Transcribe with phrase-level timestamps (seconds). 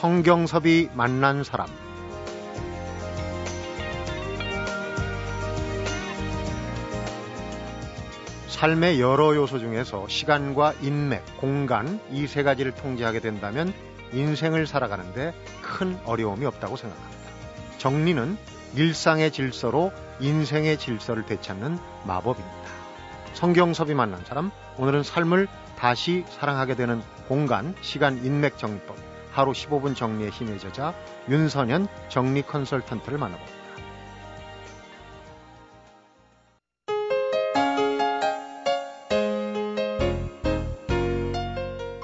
[0.00, 1.66] 성경섭이 만난 사람
[8.46, 13.72] 삶의 여러 요소 중에서 시간과 인맥, 공간 이 세 가지를 통제하게 된다면
[14.12, 17.18] 인생을 살아가는데 큰 어려움이 없다고 생각합니다.
[17.78, 18.36] 정리는
[18.76, 22.68] 일상의 질서로 인생의 질서를 되찾는 마법입니다.
[23.34, 28.96] 성경섭이 만난 사람, 오늘은 삶을 다시 사랑하게 되는 공간, 시간, 인맥 정리법,
[29.38, 30.92] 하루 15분 정리의 힘의 저자
[31.28, 33.56] 윤선현 정리 컨설턴트를 만나봅니다.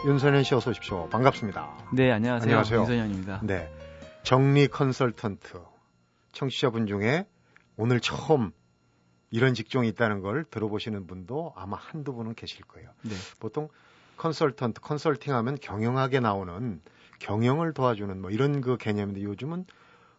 [0.06, 1.08] 윤선현 씨 어서 오십시오.
[1.08, 1.88] 반갑습니다.
[1.92, 2.44] 네, 안녕하세요.
[2.44, 2.78] 안녕하세요.
[2.82, 3.40] 윤선현입니다.
[3.42, 3.68] 네.
[4.22, 5.60] 정리 컨설턴트.
[6.30, 7.26] 청취자분 중에
[7.76, 8.52] 오늘 처음
[9.32, 12.90] 이런 직종이 있다는 걸 들어보시는 분도 아마 한두 분은 계실 거예요.
[13.02, 13.16] 네.
[13.40, 13.68] 보통
[14.18, 16.80] 컨설턴트, 컨설팅 하면 경영학에 나오는
[17.24, 19.64] 경영을 도와주는 뭐 이런 그 개념인데 요즘은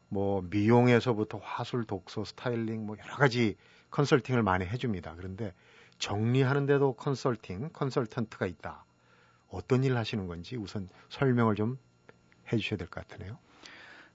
[0.10, 3.58] 뭐 미용에서부터 화술, 독서, 스타일링 뭐 여러 가지
[3.92, 5.14] 컨설팅을 많이 해줍니다.
[5.16, 5.54] 그런데
[6.00, 8.86] 정리하는데도 컨설팅, 컨설턴트가 있다.
[9.50, 11.78] 어떤 일 하시는 건지 우선 설명을 좀
[12.52, 13.38] 해주셔야 될 것 같으네요.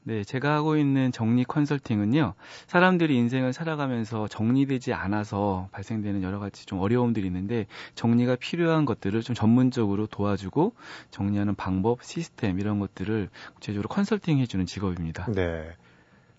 [0.02, 2.34] 네, 제가 하고 있는 정리 컨설팅은요,
[2.66, 9.34] 사람들이 인생을 살아가면서 정리되지 않아서 발생되는 여러 가지 좀 어려움들이 있는데, 정리가 필요한 것들을 좀
[9.34, 10.74] 전문적으로 도와주고,
[11.10, 15.26] 정리하는 방법, 시스템, 이런 것들을 구체적으로 컨설팅 해주는 직업입니다.
[15.32, 15.76] 네.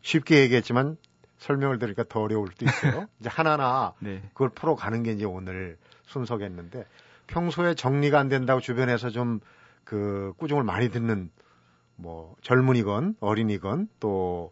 [0.02, 0.98] 쉽게 얘기했지만,
[1.38, 3.08] 설명을 드리니까 더 어려울 수도 있어요.
[3.20, 4.22] 이제 하나하나 네.
[4.34, 6.86] 그걸 풀어가는 게 이제 오늘 순서겠는데,
[7.28, 9.40] 평소에 정리가 안 된다고 주변에서 좀
[9.84, 11.30] 그 꾸중을 많이 듣는
[12.02, 14.52] 뭐 젊은이건 어린이건 또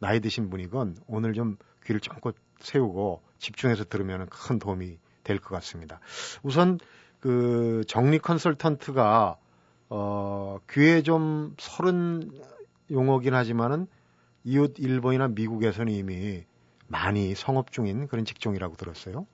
[0.00, 6.00] 나이 드신 분이건 오늘 좀 귀를 쫑긋 세우고 집중해서 들으면 큰 도움이 될 것 같습니다.
[6.42, 6.78] 우선
[7.20, 9.36] 그 정리 컨설턴트가
[9.90, 12.30] 어 귀에 좀 서른
[12.90, 13.86] 용어긴 하지만은
[14.44, 16.44] 이웃 일본이나 미국에서는 이미
[16.86, 19.26] 많이 성업 중인 그런 직종이라고 들었어요.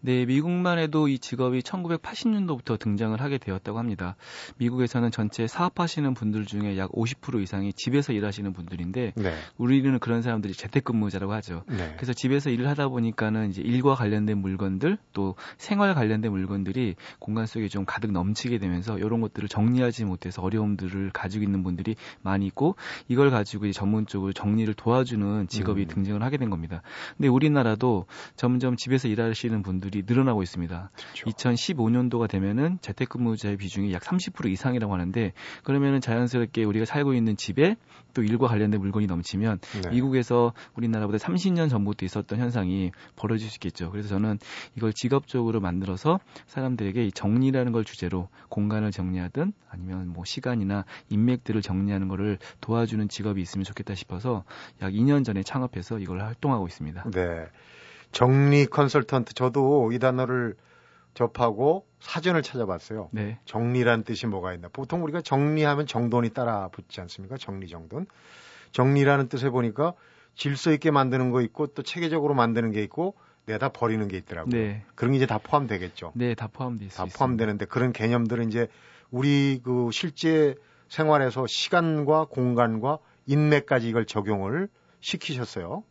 [0.00, 4.14] 네, 미국만 해도 이 직업이 1980년도부터 등장을 하게 되었다고 합니다.
[4.58, 9.34] 미국에서는 전체 사업하시는 분들 중에 약 50% 이상이 집에서 일하시는 분들인데 네.
[9.56, 11.64] 우리는 그런 사람들이 재택근무자라고 하죠.
[11.66, 11.94] 네.
[11.96, 17.66] 그래서 집에서 일을 하다 보니까는 이제 일과 관련된 물건들 또 생활 관련된 물건들이 공간 속에
[17.68, 22.76] 좀 가득 넘치게 되면서 이런 것들을 정리하지 못해서 어려움들을 가지고 있는 분들이 많이 있고
[23.08, 25.88] 이걸 가지고 이제 전문적으로 정리를 도와주는 직업이 음.
[25.88, 26.82] 등장을 하게 된 겁니다.
[27.16, 30.90] 근데 우리나라도 점점 집에서 일하시는 분들 이 늘어나고 있습니다.
[30.94, 31.30] 그렇죠.
[31.30, 35.32] 2015년도가 되면은 재택근무자의 비중이 약 30% 이상이라고 하는데
[35.62, 37.76] 그러면은 자연스럽게 우리가 살고 있는 집에
[38.14, 39.90] 또 일과 관련된 물건이 넘치면 네.
[39.90, 43.90] 미국에서 우리나라보다 30년 전부터 있었던 현상이 벌어질 수 있겠죠.
[43.90, 44.38] 그래서 저는
[44.76, 52.08] 이걸 직업적으로 만들어서 사람들에게 이 정리라는 걸 주제로 공간을 정리하든 아니면 뭐 시간이나 인맥들을 정리하는
[52.08, 54.44] 거를 도와주는 직업이 있으면 좋겠다 싶어서
[54.82, 57.10] 약 2년 전에 창업해서 이걸 활동하고 있습니다.
[57.10, 57.46] 네.
[58.12, 60.54] 정리 컨설턴트 저도 이 단어를
[61.14, 63.08] 접하고 사전을 찾아봤어요.
[63.12, 63.38] 네.
[63.44, 64.68] 정리란 뜻이 뭐가 있나?
[64.68, 67.36] 보통 우리가 정리하면 정돈이 따라 붙지 않습니까?
[67.36, 68.06] 정리 정돈.
[68.72, 69.94] 정리라는 뜻에 보니까
[70.34, 73.14] 질서 있게 만드는 거 있고 또 체계적으로 만드는 게 있고
[73.46, 74.54] 내다 버리는 게 있더라고요.
[74.54, 74.84] 네.
[74.94, 76.12] 그런 게 이제 다 포함되겠죠.
[76.14, 76.94] 네, 다 있습니다.
[76.94, 78.68] 다 포함되는데 그런 개념들은 이제
[79.10, 80.54] 우리 그 실제
[80.88, 84.68] 생활에서 시간과 공간과 인맥까지 이걸 적용을
[85.00, 85.82] 시키셨어요.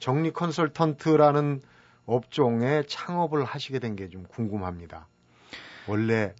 [0.00, 1.60] 정리 컨설턴트라는
[2.06, 5.06] 업종에 창업을 하시게 된 게 좀 궁금합니다.
[5.88, 6.34] 원래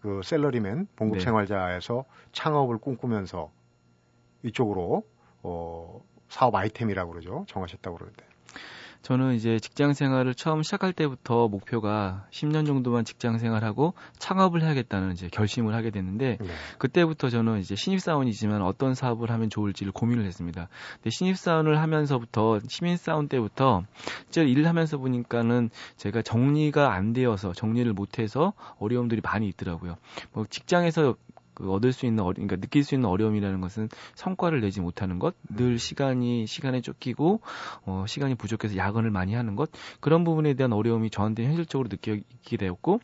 [0.00, 1.24] 그 셀러리맨 봉급 네.
[1.24, 3.50] 생활자에서 창업을 꿈꾸면서
[4.42, 5.04] 이쪽으로
[5.42, 7.44] 어 사업 아이템이라고 그러죠.
[7.48, 8.24] 정하셨다고 그러는데.
[9.04, 15.28] 저는 이제 직장 생활을 처음 시작할 때부터 목표가 10년 정도만 직장 생활하고 창업을 해야겠다는 이제
[15.30, 16.46] 결심을 하게 됐는데 네.
[16.78, 20.68] 그때부터 저는 이제 신입사원이지만 어떤 사업을 하면 좋을지를 고민을 했습니다.
[20.94, 23.82] 근데 신입사원을 하면서부터 시민사원 때부터
[24.30, 25.68] 진짜 일을 하면서 보니까는
[25.98, 29.96] 제가 정리가 안 되어서 정리를 못해서 어려움들이 많이 있더라고요.
[30.32, 31.14] 뭐 직장에서
[31.54, 35.34] 그 얻을 수 있는 어려, 그러니까 느낄 수 있는 어려움이라는 것은 성과를 내지 못하는 것,
[35.48, 37.40] 늘 시간이 시간에 쫓기고
[37.86, 39.70] 어, 시간이 부족해서 야근을 많이 하는 것
[40.00, 43.00] 그런 부분에 대한 어려움이 저한테 현실적으로 느끼게 되었고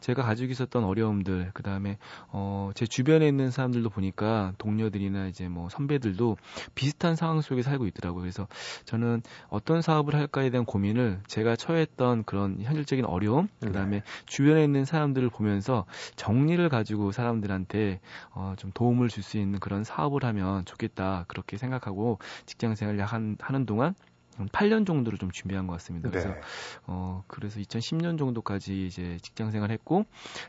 [0.00, 5.68] 제가 가지고 있었던 어려움들 그 다음에 어, 제 주변에 있는 사람들도 보니까 동료들이나 이제 뭐
[5.68, 6.36] 선배들도
[6.74, 8.22] 비슷한 상황 속에 살고 있더라고요.
[8.22, 8.48] 그래서
[8.84, 14.84] 저는 어떤 사업을 할까에 대한 고민을 제가 처했던 그런 현실적인 어려움 그 다음에 주변에 있는
[14.84, 15.84] 사람들을 보면서
[16.16, 18.00] 정리를 가지고 사람들한테
[18.32, 23.36] 어, 좀 도움을 줄 수 있는 그런 사업을 하면 좋겠다 그렇게 생각하고 직장 생활을 한,
[23.40, 23.94] 하는 동안 한
[24.46, 26.08] 8년 정도를 좀 준비한 것 같습니다.
[26.08, 26.40] 그래서 네.
[26.86, 30.04] 어 그래서 2010년 정도까지 이제 직장 생활했고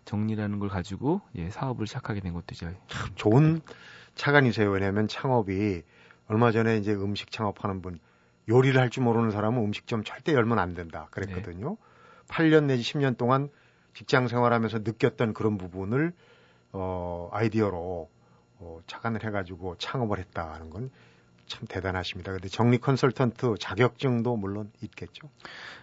[0.06, 2.76] 정리라는 걸 가지고 예 사업을 시작하게 된 것도 이제
[3.16, 3.62] 좋은
[4.16, 4.70] 차관이세요.
[4.70, 5.82] 왜냐하면 창업이
[6.28, 8.00] 얼마 전에 이제 음식 창업하는 분
[8.48, 11.70] 요리를 할 줄 모르는 사람은 음식점 절대 열면 안 된다 그랬거든요.
[11.70, 11.76] 네.
[12.28, 13.50] 8년 내지 10년 동안
[13.96, 16.14] 직장 생활하면서 느꼈던 그런 부분을
[16.72, 18.10] 어 아이디어로
[18.60, 20.92] 어 착안을 해가지고 창업을 했다는 건
[21.50, 22.32] 참 대단하십니다.
[22.32, 25.30] 근데 정리 컨설턴트 자격증도 물론 있겠죠.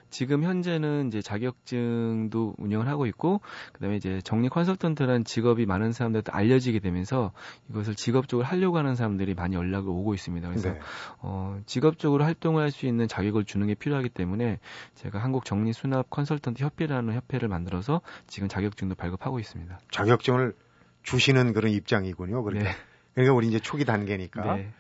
[0.09, 3.41] 지금 현재는 이제 자격증도 운영을 하고 있고
[3.73, 7.33] 그다음에 이제 정리 컨설턴트라는 직업이 많은 사람들한테 알려지게 되면서
[7.69, 10.49] 이것을 직업 적으로 하려고 하는 사람들이 많이 연락을 오고 있습니다.
[10.49, 10.79] 그래서 네.
[11.19, 14.61] 어, 직업 적으로 활동을 할 수 있는 자격을 주는 게 필요하기 때문에
[14.95, 19.79] 제가 한국 정리 수납 컨설턴트 협회라는 협회를 만들어서 지금 자격증도 발급하고 있습니다.
[19.91, 20.55] 자격증을
[21.03, 22.43] 주시는 그런 입장이군요.
[22.43, 22.77] 그러니까, 네.
[23.15, 24.73] 그러니까 우리 이제 초기 단계니까 네.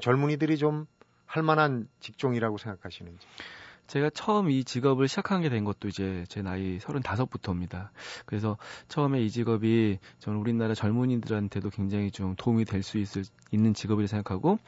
[0.00, 0.86] 젊은이들이 좀
[1.26, 3.26] 할 만한 직종이라고 생각하시는지.
[3.86, 7.90] 제가 처음 이 직업을 시작한 게된 것도 이제 제 나이 35부터입니다.
[8.24, 8.56] 그래서
[8.88, 13.22] 처음에 이 직업이 저는 우리나라 젊은이들한테도 굉장히 좀 도움이 될수 있을
[13.52, 14.58] 있는 직업이라 생각하고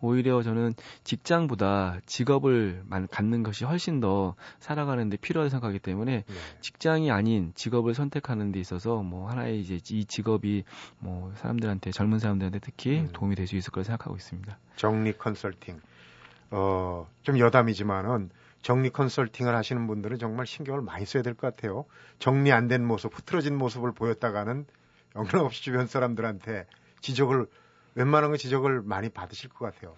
[0.00, 6.34] 오히려 저는 직장보다 직업을 갖는 것이 훨씬 더 살아가는 데 필요하다고 생각하기 때문에 네.
[6.60, 10.62] 직장이 아닌 직업을 선택하는 데 있어서 뭐 하나의 이제 이 직업이
[11.00, 13.08] 뭐 사람들한테 젊은 사람들한테 특히 음.
[13.12, 14.58] 도움이 될 수 있을 거라 생각하고 있습니다.
[14.76, 15.80] 정리 컨설팅
[16.50, 18.30] 어, 좀 여담이지만은
[18.62, 21.84] 정리 컨설팅을 하시는 분들은 정말 신경을 많이 써야 될 것 같아요.
[22.18, 24.66] 정리 안 된 모습, 흐트러진 모습을 보였다가는
[25.16, 26.66] 영락없이 주변 사람들한테
[27.00, 27.46] 지적을
[27.94, 29.96] 웬만한 거 지적을 많이 받으실 것 같아요.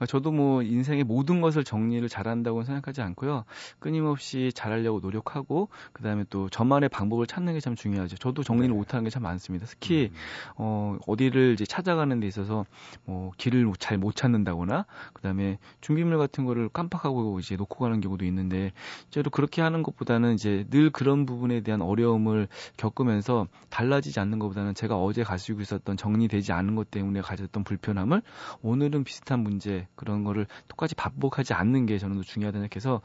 [0.00, 3.44] 어, 저도 뭐 인생의 모든 것을 정리를 잘한다고 생각하지 않고요.
[3.78, 8.16] 끊임없이 잘하려고 노력하고 그다음에 또 저만의 방법을 찾는 게 참 중요하죠.
[8.16, 8.74] 저도 정리를 네.
[8.74, 9.66] 못하는 게 참 많습니다.
[9.66, 10.16] 특히 음.
[10.56, 12.64] 어 어디를 이제 찾아가는 데 있어서
[13.04, 18.72] 뭐 길을 잘 못 찾는다거나 그다음에 준비물 같은 거를 깜빡하고 이제 놓고 가는 경우도 있는데
[19.10, 22.48] 저도 그렇게 하는 것보다는 이제 늘 그런 부분에 대한 어려움을
[22.78, 28.22] 겪으면서 달라지지 않는 것보다는 제가 어제 가지고 있었던 정리되지 않은 것 때문에 가졌던 불편함을
[28.62, 33.00] 오늘은 비슷한 문제 그런 거를 똑같이 반복하지 않는 게 저는 중요하다 생각해서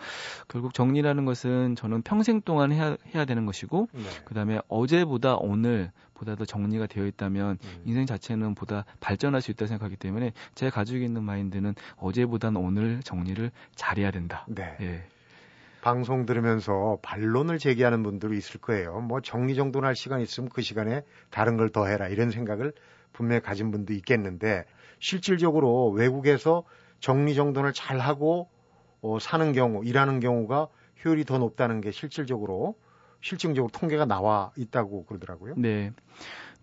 [0.47, 4.01] 결국 정리라는 것은 저는 평생 동안 해야, 해야 되는 것이고 네.
[4.25, 7.81] 그다음에 어제보다 오늘 보다 더 정리가 되어 있다면 음.
[7.85, 13.51] 인생 자체는 보다 발전할 수 있다 생각하기 때문에 제가 가지고 있는 마인드는 어제보다는 오늘 정리를
[13.75, 14.45] 잘해야 된다.
[14.47, 14.75] 네.
[14.81, 15.03] 예.
[15.81, 19.01] 방송 들으면서 반론을 제기하는 분들이 있을 거예요.
[19.01, 22.73] 뭐 정리 정도는 할 시간 있으면 그 시간에 다른 걸 더 해라 이런 생각을
[23.15, 24.65] 분명히 가진 분도 있겠는데
[24.99, 26.63] 실질적으로 외국에서
[26.99, 28.49] 정리정돈을 잘 하고
[29.01, 30.67] 어, 사는 경우, 일하는 경우가
[31.03, 32.75] 효율이 더 높다는 게 실질적으로
[33.21, 35.55] 실증적으로 통계가 나와 있다고 그러더라고요.
[35.57, 35.91] 네.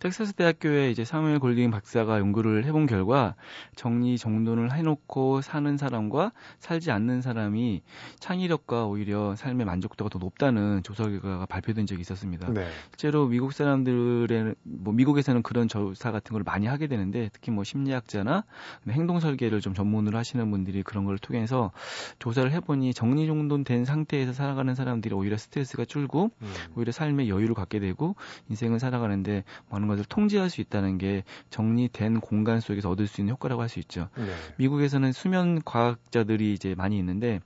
[0.02, 3.36] 텍사스 대학교에 이제 사무엘 골딩 박사가 연구를 해본 결과
[3.76, 7.82] 정리 정돈을 해놓고 사는 사람과 살지 않는 사람이
[8.18, 12.52] 창의력과 오히려 삶의 만족도가 더 높다는 조사 결과가 발표된 적이 있었습니다.
[12.52, 12.66] 네.
[12.90, 18.42] 실제로 미국 사람들의 뭐 미국에서는 그런 조사 같은 걸 많이 하게 되는데 특히 뭐 심리학자나
[18.88, 21.70] 행동 설계를 좀 전문으로 하시는 분들이 그런 걸 통해서
[22.18, 26.52] 조사를 해보니 정리 정돈된 상태에서 살아가는 사람들이 오히려 스트레스가 줄고 음.
[26.74, 28.16] 오히려 삶의 여유를 갖게 되고
[28.48, 33.60] 인생을 살아가는데 많은 것을 통제할 수 있다는 게 정리된 공간 속에서 얻을 수 있는 효과라고
[33.60, 34.08] 할 수 있죠.
[34.16, 34.26] 네.
[34.56, 37.40] 미국에서는 수면 과학자들이 이제 많이 있는데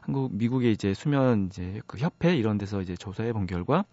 [0.00, 3.84] 한국 미국의 이제 수면 이제 그 협회 이런 데서 이제 조사해 본 결과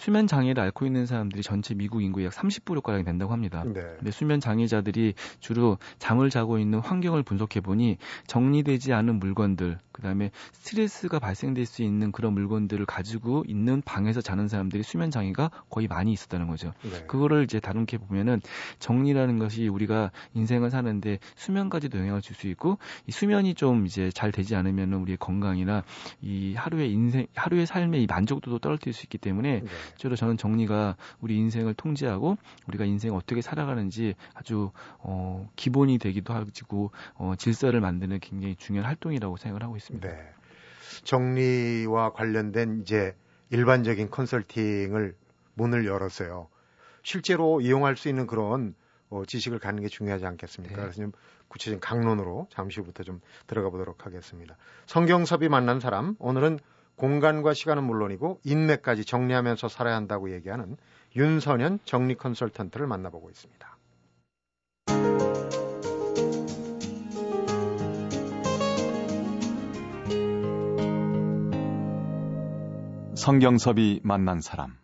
[0.00, 3.64] 수면 장애를 앓고 있는 사람들이 전체 미국 인구의 약 30% 가량이 된다고 합니다.
[3.66, 3.82] 네.
[3.98, 11.18] 근데 수면 장애자들이 주로 잠을 자고 있는 환경을 분석해 보니 정리되지 않은 물건들, 그다음에 스트레스가
[11.18, 16.46] 발생될 수 있는 그런 물건들을 가지고 있는 방에서 자는 사람들이 수면 장애가 거의 많이 있었다는
[16.46, 16.72] 거죠.
[16.82, 17.04] 네.
[17.06, 18.40] 그거를 이제 다룬게 보면은
[18.78, 24.32] 정리라는 것이 우리가 인생을 사는데 수면까지도 영향을 줄 수 있고 이 수면이 좀 이제 잘
[24.32, 25.82] 되지 않으면은 우리의 건강이나
[26.22, 29.66] 이 하루의 인생 하루의 삶의 이 만족도도 떨어뜨릴 수 있기 때문에 네.
[29.90, 32.36] 실제로 저는 정리가 우리 인생을 통제하고
[32.68, 39.36] 우리가 인생 어떻게 살아가는지 아주 어, 기본이 되기도 하고 어, 질서를 만드는 굉장히 중요한 활동이라고
[39.36, 40.08] 생각을 하고 있습니다.
[40.08, 40.32] 네.
[41.04, 43.14] 정리와 관련된 이제
[43.50, 45.14] 일반적인 컨설팅을
[45.54, 46.48] 문을 열었어요.
[47.02, 48.74] 실제로 이용할 수 있는 그런
[49.08, 50.76] 어, 지식을 갖는 게 중요하지 않겠습니까?
[50.76, 50.82] 네.
[50.82, 51.12] 그래서 좀
[51.48, 54.56] 구체적인 강론으로 잠시 후부터 좀 들어가 보도록 하겠습니다.
[54.86, 56.60] 성경섭이 만난 사람, 오늘은
[57.00, 60.76] 공간과 시간은 물론이고 인맥까지 정리하면서 살아야 한다고 얘기하는
[61.16, 63.78] 윤선현 정리 컨설턴트를 만나보고 있습니다.
[73.14, 74.76] 성경섭이 만난 사람.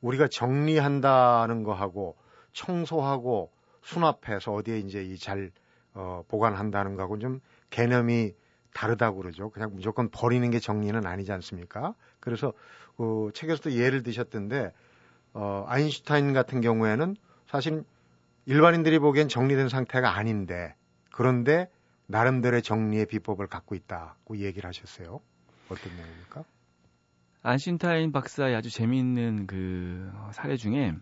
[0.00, 2.16] 우리가 정리한다는 거하고
[2.52, 5.52] 청소하고 수납해서 어디에 이제 이 잘
[5.94, 8.32] 어, 보관한다는 거하고 좀 개념이
[8.74, 9.50] 다르다고 그러죠.
[9.50, 11.94] 그냥 무조건 버리는 게 정리는 아니지 않습니까?
[12.20, 12.52] 그래서
[12.96, 14.72] 그 책에서도 예를 드셨던데
[15.32, 17.84] 어, 아인슈타인 같은 경우에는 사실
[18.46, 20.74] 일반인들이 보기엔 정리된 상태가 아닌데
[21.12, 21.68] 그런데
[22.06, 25.20] 나름대로의 정리의 비법을 갖고 있다고 얘기를 하셨어요.
[25.68, 26.44] 어떤 내용입니까?
[27.42, 30.94] 안신타인 박사의 아주 재미있는 그 사례 중에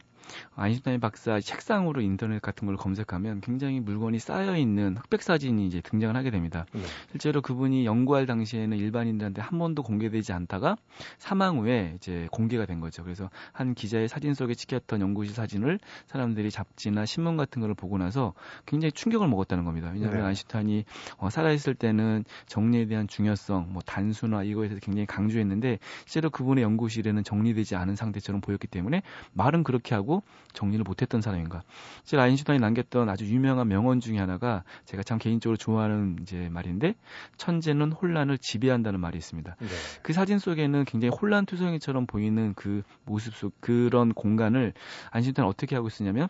[0.56, 6.14] 아인슈타인 박사 책상으로 인터넷 같은 걸 검색하면 굉장히 물건이 쌓여 있는 흑백 사진이 이제 등장을
[6.14, 6.66] 하게 됩니다.
[6.72, 6.80] 네.
[7.10, 10.76] 실제로 그분이 연구할 당시에는 일반인들한테 한 번도 공개되지 않다가
[11.18, 13.02] 사망 후에 이제 공개가 된 거죠.
[13.04, 18.34] 그래서 한 기자의 사진 속에 찍혔던 연구실 사진을 사람들이 잡지나 신문 같은 걸 보고 나서
[18.66, 19.90] 굉장히 충격을 먹었다는 겁니다.
[19.92, 20.26] 왜냐하면 네.
[20.26, 20.84] 아인슈타인이
[21.18, 27.24] 어, 살아있을 때는 정리에 대한 중요성, 뭐 단순화 이거에 대해서 굉장히 강조했는데 실제로 그분의 연구실에는
[27.24, 30.17] 정리되지 않은 상태처럼 보였기 때문에 말은 그렇게 하고
[30.52, 31.62] 정리를 못했던 사람인가.
[32.04, 36.94] 실제 아인슈타인이 남겼던 아주 유명한 명언 중에 하나가 제가 참 개인적으로 좋아하는 이제 말인데
[37.36, 39.56] 천재는 혼란을 지배한다는 말이 있습니다.
[39.58, 39.66] 네.
[40.02, 44.72] 그 사진 속에는 굉장히 혼란투성이처럼 보이는 그 모습 속 그런 공간을
[45.10, 46.28] 아인슈타인은 어떻게 하고 있었냐면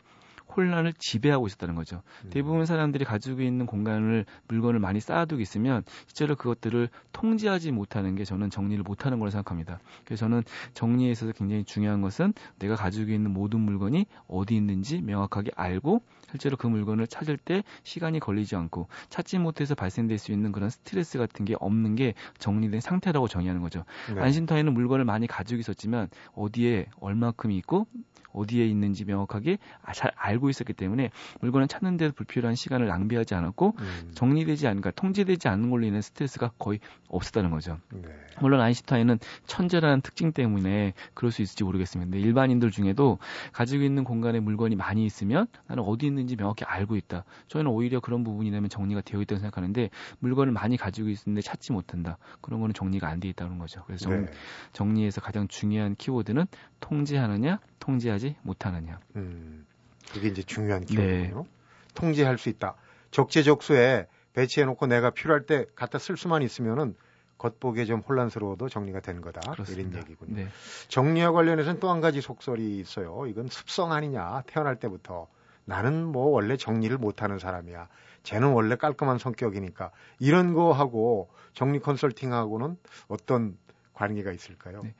[0.57, 2.03] 혼란을 지배하고 있었다는 거죠.
[2.25, 2.31] 음.
[2.31, 8.51] 대부분 사람들이 가지고 있는 공간을 물건을 많이 쌓아두고 있으면 실제로 그것들을 통제하지 못하는 게 저는
[8.51, 9.79] 정리를 못하는 걸로 생각합니다.
[10.05, 10.43] 그래서 저는
[10.75, 16.57] 정리에 있어서 굉장히 중요한 것은 내가 가지고 있는 모든 물건이 어디 있는지 명확하게 알고 실제로
[16.57, 21.45] 그 물건을 찾을 때 시간이 걸리지 않고 찾지 못해서 발생될 수 있는 그런 스트레스 같은
[21.45, 23.85] 게 없는 게 정리된 상태라고 정의하는 거죠.
[24.15, 24.21] 네.
[24.21, 27.87] 안심타에는 물건을 많이 가지고 있었지만 어디에 얼마큼 있고
[28.33, 31.11] 어디에 있는지 명확하게 아, 잘 알고 있었기 때문에
[31.43, 34.11] 물건을 찾는 데 불필요한 시간을 낭비하지 않았고 음.
[34.15, 37.79] 정리되지 않으니까 통제되지 않는 걸로 인한 스트레스가 거의 없었다는 거죠.
[37.93, 38.09] 네.
[38.41, 42.17] 물론 아인슈타인은 천재라는 특징 때문에 그럴 수 있을지 모르겠습니다.
[42.17, 43.19] 일반인들 중에도
[43.53, 47.25] 가지고 있는 공간에 물건이 많이 있으면 나는 어디 있는지 명확히 알고 있다.
[47.49, 49.91] 저희는 오히려 그런 부분이라면 정리가 되어 있다고 생각하는데
[50.21, 52.17] 물건을 많이 가지고 있는데 찾지 못한다.
[52.41, 53.83] 그런 거는 정리가 안 돼 있다는 거죠.
[53.87, 54.31] 그래서 정, 네.
[54.73, 56.47] 정리에서 가장 중요한 키워드는
[56.81, 59.01] 통제하느냐, 통제하지 못하느냐.
[59.17, 59.67] 음,
[60.13, 61.43] 그게 이제 중요한 키워드군요.
[61.43, 61.49] 네.
[61.95, 62.75] 통제할 수 있다.
[63.11, 66.95] 적재적소에 배치해놓고 내가 필요할 때 갖다 쓸 수만 있으면은
[67.39, 69.53] 겉보기에 좀 혼란스러워도 정리가 된 거다.
[69.53, 69.99] 그렇습니다.
[69.99, 70.35] 이런 얘기군요.
[70.37, 70.49] 네.
[70.89, 73.27] 정리와 관련해서는 또 한 가지 속설이 있어요.
[73.27, 74.43] 이건 습성 아니냐.
[74.47, 75.29] 태어날 때부터.
[75.65, 77.89] 나는 뭐 원래 정리를 못하는 사람이야.
[78.25, 79.91] 쟤는 원래 깔끔한 성격이니까.
[80.19, 83.57] 이런 거 하고 정리 컨설팅하고는 어떤
[83.95, 84.83] 관계가 있을까요?
[84.83, 84.95] 네.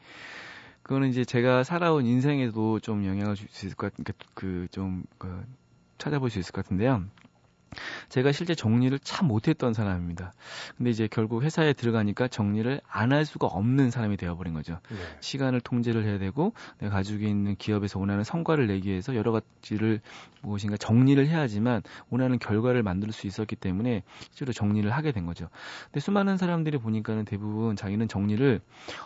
[0.89, 5.45] 그거는 이제 제가 살아온 인생에도 좀 영향을 줄 수 있을 것 같은 그좀 그
[5.99, 7.05] 찾아볼 수 있을 것 같은데요.
[8.09, 10.33] 제가 실제 정리를 참 못했던 사람입니다.
[10.79, 14.79] 근데 이제 결국 회사에 들어가니까 정리를 안 할 수가 없는 사람이 되어버린 거죠.
[14.89, 14.97] 네.
[15.21, 20.01] 시간을 통제를 해야 되고 내가 가지고 있는 기업에서 원하는 성과를 내기 위해서 여러 가지를
[20.41, 25.51] 무엇인가 정리를 해야지만 원하는 결과를 만들 수 있었기 때문에 실제로 정리를 하게 된 거죠.
[25.85, 28.63] 근데 수많은 사람들이 보니까는 대부분 자기는 정리를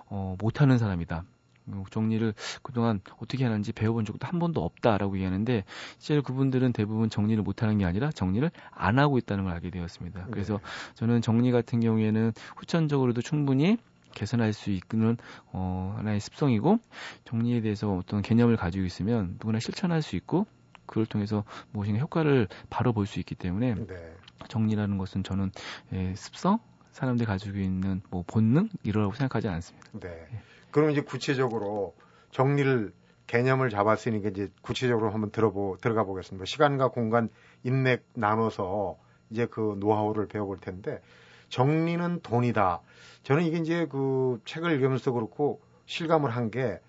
[0.07, 1.25] 어, 못하는 사람이다.
[1.65, 5.65] 뭐 정리를 그동안 어떻게 하는지 배워본 적도 한 번도 없다라고 얘기하는데
[5.99, 10.25] 실제로 그분들은 대부분 정리를 못하는 게 아니라 정리를 안 하고 있다는 걸 알게 되었습니다.
[10.25, 10.31] 네.
[10.31, 10.61] 그래서
[10.95, 13.79] 저는 정리 같은 경우에는 후천적으로도 충분히
[14.15, 15.17] 개선할 수 있는
[15.53, 16.79] 어, 하나의 습성이고
[17.25, 20.47] 정리에 대해서 어떤 개념을 가지고 있으면 누구나 실천할 수 있고
[20.87, 24.15] 그걸 통해서 무엇인가 효과를 바로 볼 수 있기 때문에 네.
[24.49, 25.51] 정리라는 것은 저는
[25.93, 26.59] 예, 습성
[26.91, 29.89] 사람들이 가지고 있는 뭐 본능 이러라고 생각하지 않습니다.
[29.99, 30.09] 네.
[30.33, 30.39] 예.
[30.73, 31.95] 그럼 이제 구체적으로
[32.33, 32.93] 정리를
[33.29, 36.45] 개념을 잡았으니까 이제 구체적으로 한번 들어보 들어가 보겠습니다.
[36.45, 37.29] 시간과 공간
[37.63, 38.99] 인맥 나눠서
[39.31, 41.01] 이제 그 노하우를 배워볼 텐데
[41.49, 42.81] 정리는 돈이다.
[43.23, 46.81] 저는 이게 이제 그 책을 읽으면서 그렇고 실감을 한 게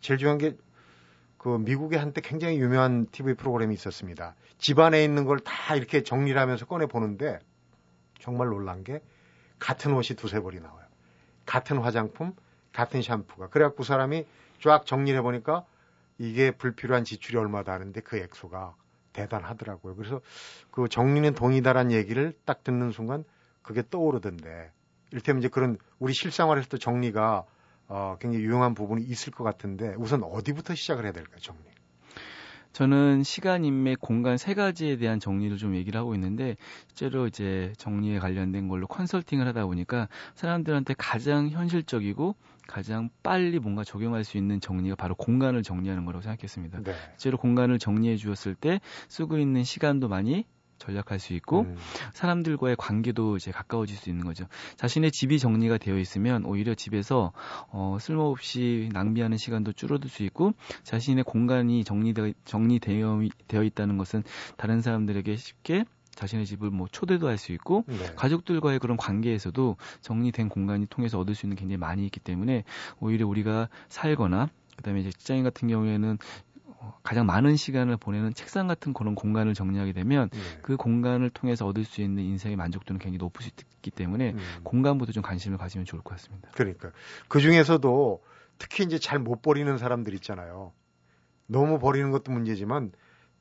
[0.00, 0.56] 제일 중요한 게
[1.38, 4.34] 그 미국에 한때 굉장히 유명한 TV 프로그램이 있었습니다.
[4.58, 7.38] 집안에 있는 걸 다 이렇게 정리를 하면서 꺼내 보는데
[8.18, 9.00] 정말 놀란 게
[9.60, 10.84] 같은 옷이 두세 벌이 나와요.
[11.46, 12.34] 같은 화장품,
[12.72, 13.48] 같은 샴푸가.
[13.48, 14.26] 그래갖고 사람이
[14.62, 15.64] 쫙 정리해 보니까
[16.18, 18.74] 이게 불필요한 지출이 얼마다 하는데 그 액수가
[19.12, 19.96] 대단하더라고요.
[19.96, 20.20] 그래서
[20.70, 23.24] 그 정리는 돈이다란 얘기를 딱 듣는 순간
[23.62, 24.70] 그게 떠오르던데
[25.10, 27.44] 이를테면 이제 그런 우리 실생활에서도 정리가
[27.88, 31.77] 어, 굉장히 유용한 부분이 있을 것 같은데 우선 어디부터 시작을 해야 될까요, 정리?
[32.72, 36.56] 저는 시간, 인맥, 공간 세 가지에 대한 정리를 좀 얘기를 하고 있는데
[36.88, 44.24] 실제로 이제 정리에 관련된 걸로 컨설팅을 하다 보니까 사람들한테 가장 현실적이고 가장 빨리 뭔가 적용할
[44.24, 46.82] 수 있는 정리가 바로 공간을 정리하는 거라고 생각했습니다.
[46.82, 46.92] 네.
[47.16, 50.44] 실제로 공간을 정리해 주었을 때 쓰고 있는 시간도 많이
[50.78, 51.76] 전략할 수 있고 음.
[52.14, 54.46] 사람들과의 관계도 이제 가까워질 수 있는 거죠.
[54.76, 57.32] 자신의 집이 정리가 되어 있으면 오히려 집에서
[57.70, 60.52] 어, 쓸모없이 낭비하는 시간도 줄어들 수 있고
[60.84, 64.22] 자신의 공간이 정리되, 정리되어 되어 있다는 것은
[64.56, 67.94] 다른 사람들에게 쉽게 자신의 집을 뭐 초대도 할 수 있고 네.
[68.16, 72.64] 가족들과의 그런 관계에서도 정리된 공간이 통해서 얻을 수 있는 굉장히 많이 있기 때문에
[72.98, 76.18] 오히려 우리가 살거나 그다음에 이제 직장인 같은 경우에는 어,
[77.02, 80.38] 가장 많은 시간을 보내는 책상 같은 그런 공간을 정리하게 되면 네.
[80.62, 84.60] 그 공간을 통해서 얻을 수 있는 인생의 만족도는 굉장히 높을 수 있기 때문에 음.
[84.62, 86.50] 공간부터 좀 관심을 가지면 좋을 것 같습니다.
[86.54, 86.92] 그러니까
[87.28, 88.22] 그 중에서도
[88.58, 90.72] 특히 이제 잘 못 버리는 사람들 있잖아요.
[91.46, 92.92] 너무 버리는 것도 문제지만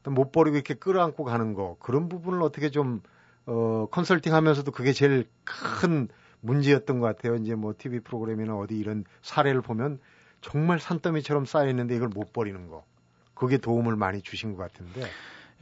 [0.06, 3.02] 못 버리고 이렇게 끌어안고 가는 거 그런 부분을 어떻게 좀
[3.46, 6.08] 어, 컨설팅 하면서도 그게 제일 큰
[6.42, 7.36] 문제였던 것 같아요.
[7.36, 10.00] 이제 뭐 TV 프로그램이나 어디 이런 사례를 보면
[10.42, 12.86] 정말 산더미처럼 쌓여 있는데 이걸 못 버리는 거.
[13.38, 15.02] 그게 도움을 많이 주신 것 같은데.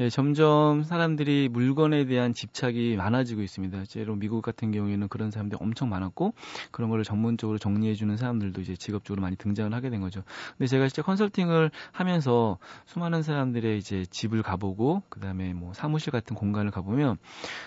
[0.01, 3.85] 예, 점점 사람들이 물건에 대한 집착이 많아지고 있습니다.
[3.85, 6.33] 실제로 미국 같은 경우에는 그런 사람들이 엄청 많았고
[6.71, 10.23] 그런 거를 전문적으로 정리해주는 사람들도 이제 직업적으로 많이 등장을 하게 된 거죠.
[10.57, 16.71] 근데 제가 진짜 컨설팅을 하면서 수많은 사람들의 이제 집을 가보고 그다음에 뭐 사무실 같은 공간을
[16.71, 17.15] 가보면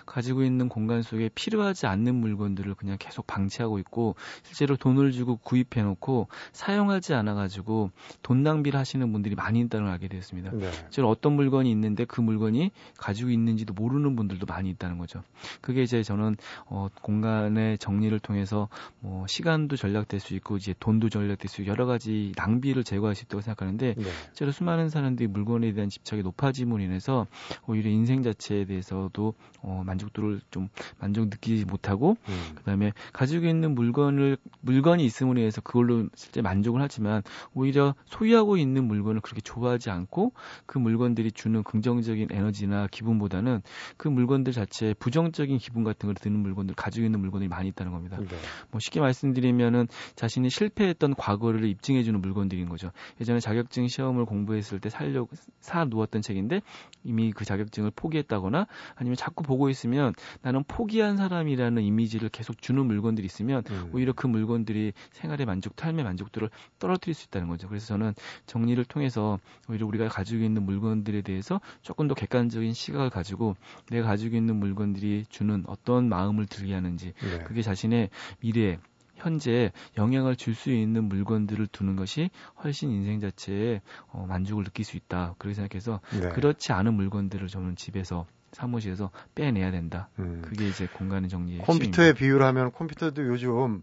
[0.04, 6.28] 가지고 있는 공간 속에 필요하지 않는 물건들을 그냥 계속 방치하고 있고 실제로 돈을 주고 구입해놓고
[6.52, 7.90] 사용하지 않아가지고
[8.22, 10.50] 돈 낭비를 하시는 분들이 많이 있다는 걸 알게 되었습니다.
[10.52, 10.70] 네.
[10.82, 15.22] 실제로 어떤 물건이 있는데 그그 물건이 가지고 있는지도 모르는 분들도 많이 있다는 거죠.
[15.60, 21.48] 그게 이제 저는 어, 공간의 정리를 통해서 뭐 시간도 절약될 수 있고 이제 돈도 절약될
[21.48, 24.04] 수 있고 여러 가지 낭비를 제거할 수 있다고 생각하는데 네.
[24.30, 27.28] 실제로 수많은 사람들이 물건에 대한 집착이 높아짐으로 인해서
[27.68, 32.54] 오히려 인생 자체에 대해서도 어, 만족도를 좀 만족 느끼지 못하고 음.
[32.56, 37.22] 그다음에 가지고 있는 물건을 물건이 있음으로 인해서 그걸로 실제 만족을 하지만
[37.54, 40.32] 오히려 소유하고 있는 물건을 그렇게 좋아하지 않고
[40.66, 43.62] 그 물건들이 주는 긍정적 긍정적인 에너지나 기분보다는
[43.98, 48.16] 그 물건들 자체에 부정적인 기분 같은 걸 드는 물건들 가지고 있는 물건들이 많이 있다는 겁니다.
[48.18, 48.26] 네.
[48.70, 52.90] 뭐 쉽게 말씀드리면은 자신이 실패했던 과거를 입증해 주는 물건들인 거죠.
[53.20, 55.28] 예전에 자격증 시험을 공부했을 때 살려고
[55.60, 56.62] 사 누웠던 책인데
[57.04, 63.26] 이미 그 자격증을 포기했다거나 아니면 자꾸 보고 있으면 나는 포기한 사람이라는 이미지를 계속 주는 물건들이
[63.26, 63.90] 있으면 음.
[63.92, 67.68] 오히려 그 물건들이 생활의 만족, 삶의 만족도를 떨어뜨릴 수 있다는 거죠.
[67.68, 68.14] 그래서 저는
[68.46, 73.56] 정리를 통해서 오히려 우리가 가지고 있는 물건들에 대해서 조금 더 객관적인 시각을 가지고
[73.90, 77.44] 내가 가지고 있는 물건들이 주는 어떤 마음을 들게 하는지 네.
[77.44, 78.78] 그게 자신의 미래
[79.16, 82.30] 현재 영향을 줄 수 있는 물건들을 두는 것이
[82.62, 85.34] 훨씬 인생 자체에 어, 만족을 느낄 수 있다.
[85.38, 86.28] 그렇게 생각해서 네.
[86.30, 90.08] 그렇지 않은 물건들을 저는 집에서 사무실에서 빼내야 된다.
[90.18, 90.42] 음.
[90.44, 93.82] 그게 이제 공간의 정리의 컴퓨터에 비유를 하면 컴퓨터도 요즘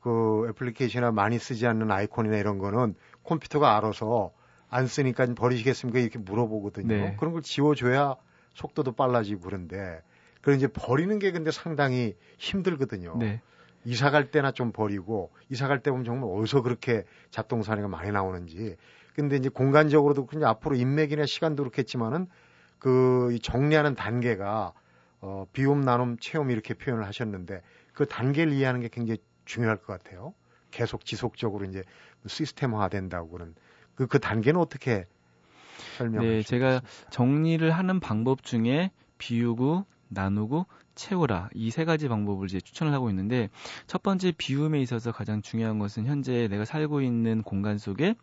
[0.00, 4.32] 그 애플리케이션이나 많이 쓰지 않는 아이콘이나 이런 거는 컴퓨터가 알아서
[4.74, 6.00] 안 쓰니까 버리시겠습니까?
[6.00, 6.88] 이렇게 물어보거든요.
[6.88, 7.16] 네.
[7.16, 8.16] 그런 걸 지워줘야
[8.54, 10.02] 속도도 빨라지고 그런데
[10.42, 13.16] 그런 이제 버리는 게 근데 상당히 힘들거든요.
[13.18, 13.40] 네.
[13.84, 18.76] 이사 갈 때나 좀 버리고 이사 갈 때 보면 정말 어디서 그렇게 잡동사니가 많이 나오는지.
[19.14, 22.26] 근데 이제 공간적으로도 그냥 앞으로 인맥이나 시간도 그렇겠지만은
[22.80, 24.72] 그 정리하는 단계가
[25.20, 30.34] 어 비움 나눔 체험 이렇게 표현을 하셨는데 그 단계를 이해하는 게 굉장히 중요할 것 같아요.
[30.72, 31.84] 계속 지속적으로 이제
[32.26, 33.54] 시스템화 된다고 그런
[33.94, 35.06] 그, 그 단계는 어떻게
[35.98, 42.60] 설명해 네, 제가 정리를 하는 방법 중에 비우고 나누고 채우라 이 세 가지 방법을 이제
[42.60, 43.48] 추천을 하고 있는데
[43.88, 48.14] 첫 번째 비움에 있어서 가장 중요한 것은 현재 내가 살고 있는 공간 속에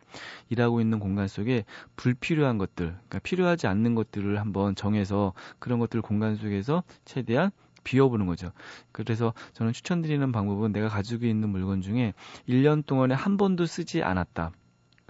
[0.50, 1.66] 일하고 있는 공간 속에
[1.98, 7.52] 불필요한 것들 그러니까 필요하지 않는 것들을 한번 정해서 그런 것들 공간 속에서 최대한
[7.84, 8.52] 비워보는 거죠.
[8.92, 12.14] 그래서 저는 추천드리는 방법은 내가 가지고 있는 물건 중에
[12.48, 14.52] 1년 동안에 한 번도 쓰지 않았다.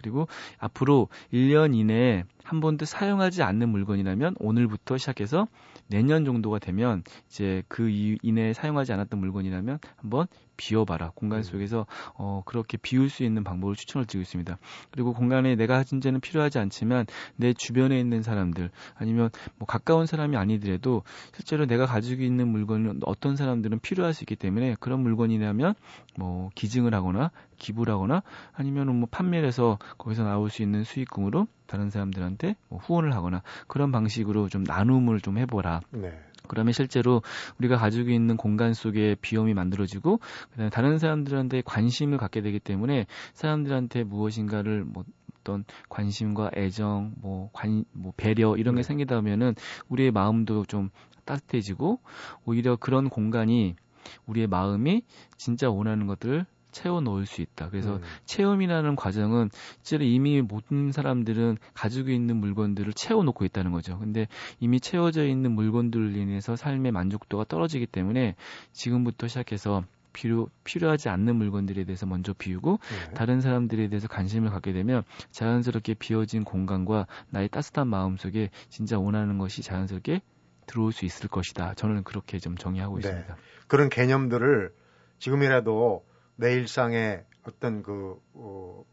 [0.02, 5.48] 그리고 앞으로 1년 이내에 한 번도 사용하지 않는 물건이라면 오늘부터 시작해서
[5.88, 7.90] 내년 정도가 되면 이제 그
[8.22, 11.14] 이내에 사용하지 않았던 물건이라면 한번 비워봐라.
[11.16, 11.44] 공간 음.
[11.44, 14.58] 속에서 어, 그렇게 비울 수 있는 방법을 추천을 드리고 있습니다.
[14.92, 17.06] 그리고 공간에 내가 현재는 필요하지 않지만
[17.38, 23.38] 내 주변에 있는 사람들 아니면 뭐 가까운 사람이 아니더라도 실제로 내가 가지고 있는 물건은 어떤
[23.38, 25.74] 사람들은 필요할 수 있기 때문에 그런 물건이라면
[26.18, 31.90] 뭐 기증을 하거나 기부를 하거나 아니면 뭐 판매를 해서 거기서 나올 수 있는 수익금으로 다른
[31.90, 35.80] 사람들한테 뭐 후원을 하거나 그런 방식으로 좀 나눔을 좀 해보라.
[35.92, 36.20] 네.
[36.50, 37.22] 그러면 실제로
[37.60, 40.20] 우리가 가지고 있는 공간 속에 비염이 만들어지고
[40.52, 45.06] 그다음에 다른 사람들한테 관심을 갖게 되기 때문에 사람들한테 무엇인가를 뭐
[45.40, 48.88] 어떤 관심과 애정, 뭐 관, 뭐 배려 이런 게 네.
[48.88, 49.56] 생기다 보면은
[49.88, 50.90] 우리의 마음도 좀
[51.24, 52.00] 따뜻해지고
[52.46, 53.76] 오히려 그런 공간이
[54.26, 55.04] 우리의 마음이
[55.38, 57.70] 진짜 원하는 것들을 채워 넣을 수 있다.
[57.70, 58.02] 그래서 음.
[58.26, 59.50] 체험이라는 과정은
[59.82, 63.98] 실제로 이미 모든 사람들은 가지고 있는 물건들을 채워 놓고 있다는 거죠.
[64.00, 64.28] 근데
[64.60, 68.36] 이미 채워져 있는 물건들로 인해서 삶의 만족도가 떨어지기 때문에
[68.72, 73.14] 지금부터 시작해서 필요 필요하지 않는 물건들에 대해서 먼저 비우고 네.
[73.14, 79.38] 다른 사람들에 대해서 관심을 갖게 되면 자연스럽게 비워진 공간과 나의 따뜻한 마음 속에 진짜 원하는
[79.38, 80.22] 것이 자연스럽게
[80.66, 81.74] 들어올 수 있을 것이다.
[81.76, 83.08] 저는 그렇게 좀 정의하고 네.
[83.08, 83.38] 있습니다.
[83.68, 84.74] 그런 개념들을
[85.20, 86.06] 지금이라도
[86.42, 88.84] 내 일상의 어떤 그 어,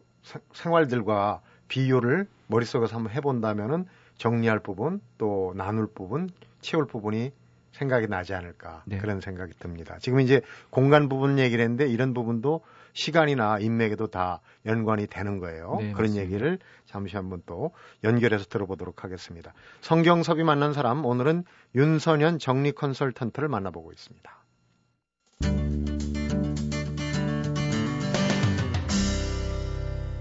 [0.52, 3.86] 생활들과 비교를 머릿속에서 한번 해본다면은
[4.18, 6.28] 정리할 부분 또 나눌 부분
[6.60, 7.32] 채울 부분이
[7.72, 8.98] 생각이 나지 않을까 네.
[8.98, 9.96] 그런 생각이 듭니다.
[9.98, 12.60] 지금 이제 공간 부분 얘기를 했는데 이런 부분도
[12.92, 15.76] 시간이나 인맥에도 다 연관이 되는 거예요.
[15.80, 16.22] 네, 그런 맞습니다.
[16.22, 17.70] 얘기를 잠시 한번 또
[18.04, 19.54] 연결해서 들어보도록 하겠습니다.
[19.80, 24.38] 성경섭이 만난 사람 오늘은 윤선현 정리 컨설턴트를 만나보고 있습니다.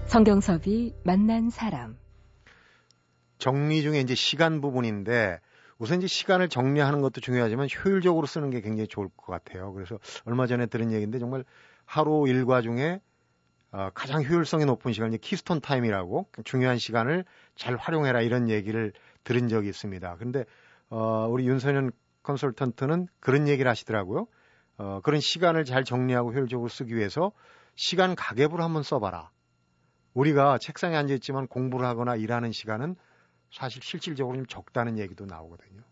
[0.08, 1.98] 성경섭이 만난 사람
[3.36, 5.38] 정리 중에 이제 시간 부분인데
[5.76, 9.70] 우선 이제 시간을 정리하는 것도 중요하지만 효율적으로 쓰는 게 굉장히 좋을 것 같아요.
[9.74, 11.44] 그래서 얼마 전에 들은 얘기인데 정말
[11.84, 13.02] 하루 일과 중에
[13.70, 18.94] 어, 가장 효율성이 높은 시간이 keystone time이라고 중요한 시간을 잘 활용해라 이런 얘기를
[19.24, 20.16] 들은 적이 있습니다.
[20.16, 20.46] 그런데
[20.88, 21.90] 어, 우리 윤선현
[22.22, 24.26] 컨설턴트는 그런 얘기를 하시더라고요.
[24.78, 27.30] 어, 그런 시간을 잘 정리하고 효율적으로 쓰기 위해서
[27.74, 29.30] 시간 가계부를 한번 써봐라.
[30.14, 32.96] 우리가 책상에 앉아 있지만 공부를 하거나 일하는 시간은
[33.50, 35.82] 사실 실질적으로 좀 적다는 얘기도 나오거든요.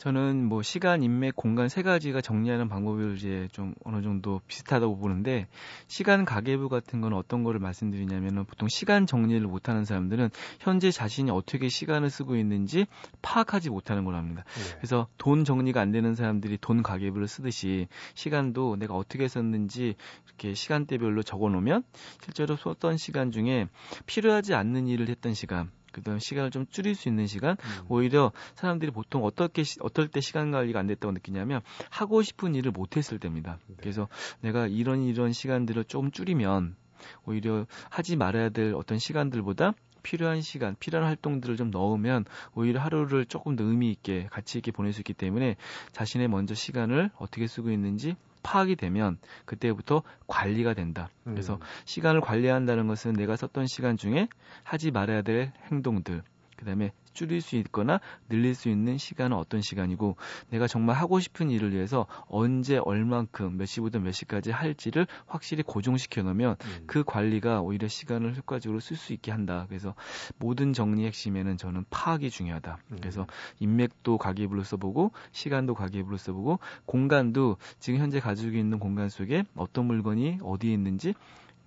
[0.00, 5.46] 저는 뭐 시간, 인맥, 공간 세 가지가 정리하는 방법을 이제 좀 어느 정도 비슷하다고 보는데
[5.88, 11.30] 시간 가계부 같은 건 어떤 거를 말씀드리냐면은 보통 시간 정리를 못 하는 사람들은 현재 자신이
[11.30, 12.86] 어떻게 시간을 쓰고 있는지
[13.20, 14.44] 파악하지 못하는 거랍니다.
[14.54, 14.76] 네.
[14.78, 19.96] 그래서 돈 정리가 안 되는 사람들이 돈 가계부를 쓰듯이 시간도 내가 어떻게 썼는지
[20.28, 21.82] 이렇게 시간대별로 적어 놓으면
[22.24, 23.68] 실제로 썼던 시간 중에
[24.06, 27.84] 필요하지 않는 일을 했던 시간 그다음 시간을 좀 줄일 수 있는 시간 음.
[27.88, 32.96] 오히려 사람들이 보통 어떻게 어떨 때 시간 관리가 안 됐다고 느끼냐면 하고 싶은 일을 못
[32.96, 33.58] 했을 때입니다.
[33.66, 33.76] 네.
[33.80, 34.08] 그래서
[34.40, 36.76] 내가 이런 이런 시간들을 좀 줄이면
[37.24, 42.24] 오히려 하지 말아야 될 어떤 시간들보다 필요한 시간, 필요한 활동들을 좀 넣으면
[42.54, 45.56] 오히려 하루를 조금 더 의미 있게 가치 있게 보낼 수 있기 때문에
[45.92, 51.08] 자신의 먼저 시간을 어떻게 쓰고 있는지 파악이 되면 그때부터 관리가 된다.
[51.24, 51.60] 그래서 음.
[51.84, 54.28] 시간을 관리한다는 것은 내가 썼던 시간 중에
[54.62, 56.22] 하지 말아야 될 행동들,
[56.60, 60.16] 그다음에 줄일 수 있거나 늘릴 수 있는 시간은 어떤 시간이고
[60.50, 66.22] 내가 정말 하고 싶은 일을 위해서 언제 얼만큼 몇 시부터 몇 시까지 할지를 확실히 고정시켜
[66.22, 66.84] 놓으면 음.
[66.86, 69.66] 그 관리가 오히려 시간을 효과적으로 쓸 수 있게 한다.
[69.68, 69.94] 그래서
[70.38, 72.78] 모든 정리 핵심에는 저는 파악이 중요하다.
[72.92, 72.96] 음.
[73.00, 73.26] 그래서
[73.58, 80.38] 인맥도 가계부로 써보고 시간도 가계부로 써보고 공간도 지금 현재 가지고 있는 공간 속에 어떤 물건이
[80.42, 81.14] 어디에 있는지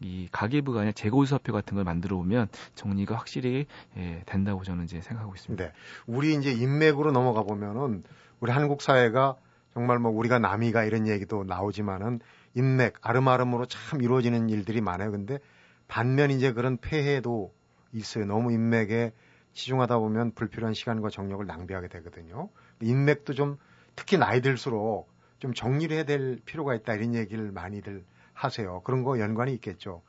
[0.04, 3.66] 이 가계부가 아니라 재고수사표 같은 걸 만들어 보면 정리가 확실히
[3.98, 5.64] 예, 된다고 저는 이제 생각하고 있습니다.
[5.64, 5.72] 네.
[6.08, 8.04] 우리 이제 인맥으로 넘어가 보면은
[8.40, 9.38] 우리 한국 사회가
[9.74, 12.20] 정말 뭐 우리가 남이가 이런 얘기도 나오지만은
[12.56, 15.12] 인맥 아름아름으로 참 이루어지는 일들이 많아요.
[15.12, 15.40] 근데
[15.88, 17.54] 반면 이제 그런 폐해도
[17.92, 18.26] 있어요.
[18.26, 19.14] 너무 인맥에
[19.54, 22.50] 치중하다 보면 불필요한 시간과 정력을 낭비하게 되거든요.
[22.82, 23.58] 인맥도 좀
[23.96, 28.04] 특히 나이 들수록 좀 정리를 해야 될 필요가 있다 이런 얘기를 많이들
[28.44, 28.82] 하세요.
[28.84, 30.02] 그런 거 연관이 있겠죠.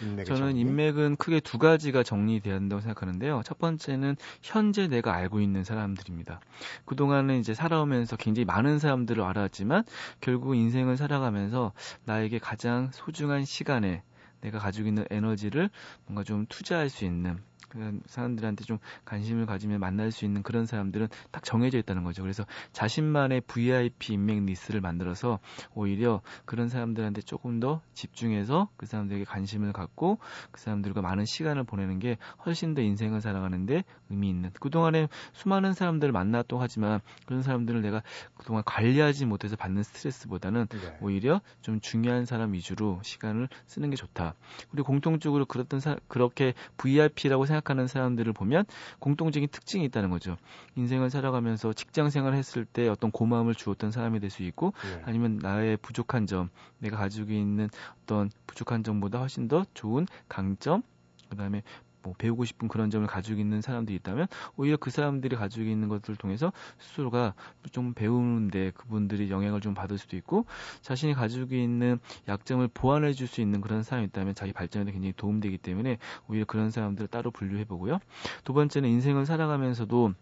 [0.00, 0.60] 저는 정리.
[0.60, 3.42] 인맥은 크게 두 가지가 정리돼야 한다고 생각하는데요.
[3.44, 6.40] 첫 번째는 현재 내가 알고 있는 사람들입니다.
[6.86, 9.84] 그동안은 이제 살아오면서 굉장히 많은 사람들을 알았지만
[10.20, 11.72] 결국 인생을 살아가면서
[12.04, 14.02] 나에게 가장 소중한 시간에
[14.40, 15.68] 내가 가지고 있는 에너지를
[16.06, 17.38] 뭔가 좀 투자할 수 있는
[17.70, 22.22] 그런 사람들한테 좀 관심을 가지면 만날 수 있는 그런 사람들은 딱 정해져 있다는 거죠.
[22.22, 25.38] 그래서 자신만의 VIP 인맥 리스트를 만들어서
[25.74, 30.18] 오히려 그런 사람들한테 조금 더 집중해서 그 사람들에게 관심을 갖고
[30.50, 36.12] 그 사람들과 많은 시간을 보내는 게 훨씬 더 인생을 살아가는데 의미 있는 그동안에 수많은 사람들을
[36.12, 38.02] 만났다고 하지만 그런 사람들을 내가
[38.36, 40.98] 그동안 관리하지 못해서 받는 스트레스보다는 네.
[41.00, 44.34] 오히려 좀 중요한 사람 위주로 시간을 쓰는 게 좋다.
[44.70, 48.64] 그리고 공통적으로 그렇던 사, 그렇게 VIP라고 생각 생각하는 사람들을 보면
[48.98, 50.36] 공통적인 특징이 있다는 거죠.
[50.76, 55.02] 인생을 살아가면서 직장 생활을 했을 때 어떤 고마움을 주었던 사람이 될 수 있고 네.
[55.06, 57.68] 아니면 나의 부족한 점, 내가 가지고 있는
[58.04, 60.82] 어떤 부족한 점보다 훨씬 더 좋은 강점,
[61.28, 61.64] 그 다음에
[62.02, 66.16] 뭐 배우고 싶은 그런 점을 가지고 있는 사람들이 있다면 오히려 그 사람들이 가지고 있는 것들을
[66.16, 67.34] 통해서 스스로가
[67.72, 70.44] 좀 배우는데 그분들이 영향을 좀 받을 수도 있고
[70.82, 75.58] 자신이 가지고 있는 약점을 보완해 줄 수 있는 그런 사람이 있다면 자기 발전에 굉장히 도움되기
[75.58, 78.00] 때문에 오히려 그런 사람들을 따로 분류해 보고요.
[78.44, 80.14] 두 번째는 인생을 살아가면서도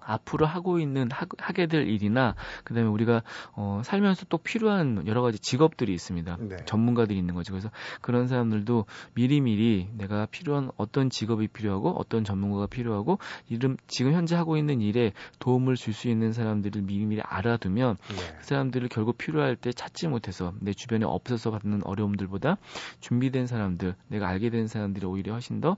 [0.00, 2.34] 앞으로 하고 있는 하, 하게 될 일이나
[2.64, 6.36] 그다음에 우리가 어, 살면서 또 필요한 여러 가지 직업들이 있습니다.
[6.40, 6.56] 네.
[6.64, 7.52] 전문가들이 있는 거죠.
[7.52, 14.34] 그래서 그런 사람들도 미리미리 내가 필요한 어떤 직업이 필요하고 어떤 전문가가 필요하고 이름 지금 현재
[14.34, 18.16] 하고 있는 일에 도움을 줄 수 있는 사람들을 미리미리 알아두면 네.
[18.38, 22.58] 그 사람들을 결국 필요할 때 찾지 못해서 내 주변에 없어서 받는 어려움들보다
[23.00, 25.76] 준비된 사람들, 내가 알게 된 사람들이 오히려 훨씬 더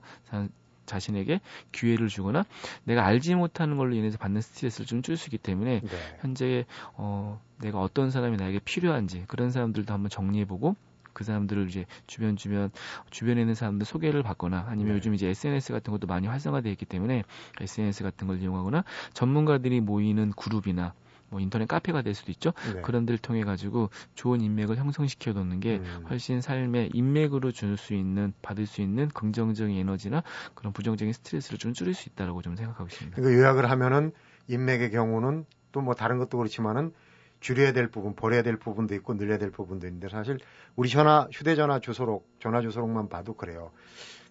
[0.85, 1.39] 자신에게
[1.71, 2.43] 기회를 주거나
[2.83, 5.89] 내가 알지 못하는 걸로 인해서 받는 스트레스를 좀 줄 수 있기 때문에 네.
[6.21, 6.65] 현재
[6.95, 10.75] 어 내가 어떤 사람이 나에게 필요한지 그런 사람들도 한번 정리해보고
[11.13, 12.71] 그 사람들을 이제 주변 주변
[13.11, 14.97] 주변에 있는 사람들 소개를 받거나 아니면 네.
[14.97, 17.23] 요즘 이제 SNS 같은 것도 많이 활성화되어 있기 때문에
[17.61, 20.93] SNS 같은 걸 이용하거나 전문가들이 모이는 그룹이나
[21.33, 22.53] 뭐 인터넷 카페가 될 수도 있죠.
[22.73, 22.81] 네.
[22.81, 26.05] 그런 데를 통해 가지고 좋은 인맥을 형성시켜 놓는 게 음.
[26.09, 31.73] 훨씬 삶의 인맥으로 줄 수 있는 받을 수 있는 긍정적인 에너지나 그런 부정적인 스트레스를 좀
[31.73, 33.15] 줄일 수 있다라고 좀 생각하고 있습니다.
[33.19, 34.11] 그러니까 요약을 하면은
[34.47, 36.93] 인맥의 경우는 또 뭐 다른 것도 그렇지만은
[37.39, 40.37] 줄여야 될 부분, 버려야 될 부분도 있고 늘려야 될 부분도 있는데 사실
[40.75, 43.71] 우리 전화 휴대전화 주소록 전화 주소록만 봐도 그래요.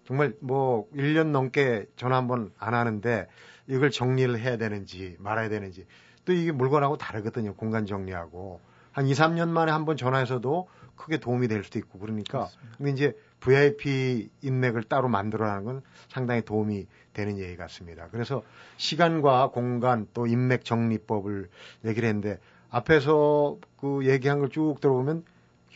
[0.05, 3.27] 정말 뭐 1년 넘게 전화 한 번 안 하는데
[3.67, 5.85] 이걸 정리를 해야 되는지 말아야 되는지
[6.25, 7.53] 또 이게 물건하고 다르거든요.
[7.55, 8.59] 공간 정리하고.
[8.91, 12.47] 한 2, 3년 만에 한 번 전화해서도 크게 도움이 될 수도 있고 그러니까
[12.77, 18.07] 근데 이제 VIP 인맥을 따로 만들어라는 건 상당히 도움이 되는 얘기 같습니다.
[18.11, 18.43] 그래서
[18.77, 21.49] 시간과 공간 또 인맥 정리법을
[21.85, 22.37] 얘기를 했는데
[22.69, 25.23] 앞에서 그 얘기한 걸 쭉 들어보면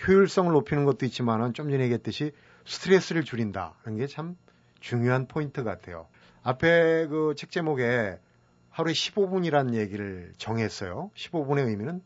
[0.07, 2.31] 효율성을 높이는 것도 있지만은 좀 전에 얘기했듯이
[2.65, 4.37] 스트레스를 줄인다는 게 참
[4.79, 6.07] 중요한 포인트 같아요.
[6.47, 8.17] 앞에 그 책 제목에
[8.69, 11.11] 하루에 15분이라는 얘기를 정했어요.
[11.13, 12.01] 15분의 의미는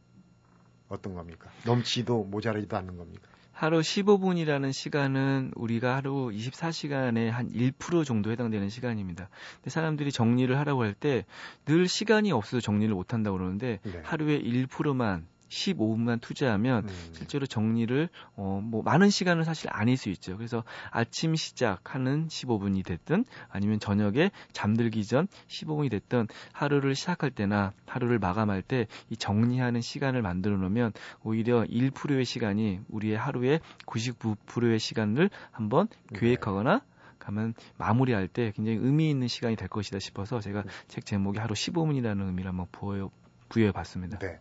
[0.89, 1.51] 어떤 겁니까?
[1.65, 3.27] 넘치도 모자라지도 않는 겁니까?
[3.51, 9.29] 하루 15분이라는 시간은 우리가 하루 24시간에 한 1% 정도 해당되는 시간입니다.
[9.57, 11.23] 근데 사람들이 정리를 하라고 할 때
[11.65, 14.01] 늘 시간이 없어서 정리를 못 한다고 그러는데 네.
[14.03, 17.09] 하루에 1%만 15분만 투자하면 음.
[17.13, 20.37] 실제로 정리를 어 뭐 많은 시간을 사실 아닐 수 있죠.
[20.37, 28.19] 그래서 아침 시작하는 15분이 됐든 아니면 저녁에 잠들기 전 15분이 됐든 하루를 시작할 때나 하루를
[28.19, 35.87] 마감할 때 이 정리하는 시간을 만들어 놓으면 오히려 1%의 시간이 우리의 하루의 99%의 시간을 한번
[36.11, 36.19] 네.
[36.19, 36.81] 계획하거나
[37.19, 40.69] 가면 마무리할 때 굉장히 의미 있는 시간이 될 것이다 싶어서 제가 네.
[40.87, 43.11] 책 제목이 하루 15분이라는 의미를 한번 부여,
[43.51, 44.17] 부여해 봤습니다.
[44.19, 44.39] 네.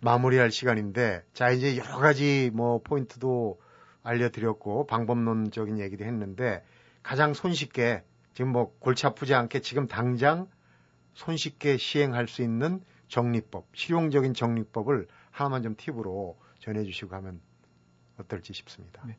[0.00, 3.60] 마무리할 시간인데 자 이제 여러 가지 뭐 포인트도
[4.02, 6.64] 알려드렸고 방법론적인 얘기도 했는데
[7.02, 8.02] 가장 손쉽게
[8.34, 10.48] 지금 뭐 골치 아프지 않게 지금 당장
[11.14, 17.40] 손쉽게 시행할 수 있는 정리법, 실용적인 정리법을 하나만 좀 팁으로 전해주시고 하면
[18.18, 19.02] 어떨지 싶습니다.
[19.06, 19.16] 네.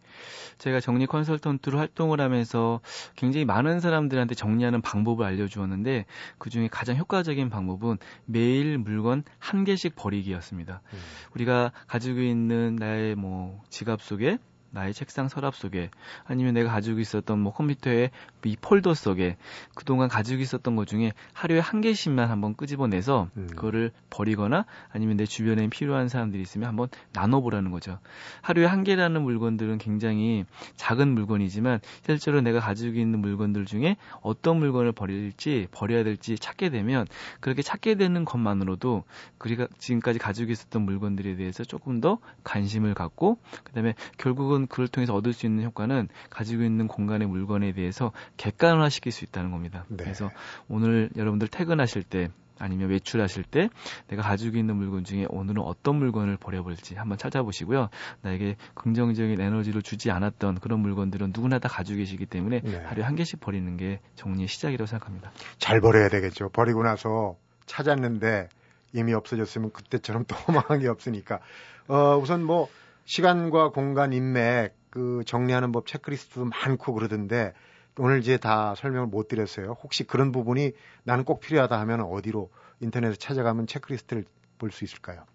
[0.57, 2.79] 제가 정리 컨설턴트로 활동을 하면서
[3.15, 6.05] 굉장히 많은 사람들한테 정리하는 방법을 알려주었는데
[6.37, 10.81] 그 중에 가장 효과적인 방법은 매일 물건 한 개씩 버리기였습니다.
[10.93, 10.99] 음.
[11.35, 14.37] 우리가 가지고 있는 나의 뭐 지갑 속에
[14.73, 15.91] 나의 책상 서랍 속에
[16.25, 18.09] 아니면 내가 가지고 있었던 뭐 컴퓨터의
[18.45, 19.37] 이 폴더 속에
[19.75, 23.47] 그동안 가지고 있었던 것 중에 하루에 한 개씩만 한번 끄집어내서 음.
[23.47, 27.99] 그거를 버리거나 아니면 내 주변에 필요한 사람들이 있으면 한번 나눠보라는 거죠.
[28.41, 34.91] 하루에 한 개라는 물건들은 굉장히 작은 물건이지만 실제로 내가 가지고 있는 물건들 중에 어떤 물건을
[34.91, 37.05] 버릴지 버려야 될지 찾게 되면
[37.39, 39.03] 그렇게 찾게 되는 것만으로도
[39.43, 45.33] 우리가 지금까지 가지고 있었던 물건들에 대해서 조금 더 관심을 갖고 그다음에 결국은 그걸 통해서 얻을
[45.33, 49.85] 수 있는 효과는 가지고 있는 공간의 물건에 대해서 객관화 시킬 수 있다는 겁니다.
[49.89, 50.03] 네.
[50.03, 50.29] 그래서
[50.67, 53.69] 오늘 여러분들 퇴근하실 때 아니면 외출하실 때
[54.07, 57.89] 내가 가지고 있는 물건 중에 오늘은 어떤 물건을 버려볼지 한번 찾아보시고요.
[58.21, 62.77] 나에게 긍정적인 에너지를 주지 않았던 그런 물건들은 누구나 다 가지고 계시기 때문에 네.
[62.85, 65.31] 하루에 한 개씩 버리는 게 정리의 시작이라고 생각합니다.
[65.57, 66.49] 잘 버려야 되겠죠.
[66.49, 68.49] 버리고 나서 찾았는데
[68.93, 71.39] 이미 없어졌으면 그때처럼 또 망한 게 없으니까.
[71.87, 72.69] 어, 우선 뭐
[73.05, 77.53] 시간과 공간 인맥 그 정리하는 법 체크리스트도 많고 그러던데
[77.97, 79.77] 오늘 이제 다 설명을 못 드렸어요.
[79.83, 84.25] 혹시 그런 부분이 나는 꼭 필요하다 하면 어디로 인터넷에 찾아가면 체크리스트를
[84.57, 85.25] 볼 수 있을까요?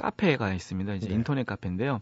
[0.00, 0.94] 카페가 있습니다.
[0.94, 1.14] 이제 네.
[1.14, 2.00] 인터넷 카페인데요.